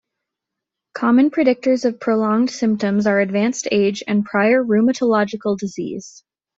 Common 0.95 1.29
predictors 1.29 1.85
of 1.85 1.99
prolonged 1.99 2.49
symptoms 2.49 3.05
are 3.05 3.19
advanced 3.19 3.67
age 3.71 4.01
and 4.07 4.25
prior 4.25 4.63
rheumatological 4.65 5.59
disease. 5.59 6.23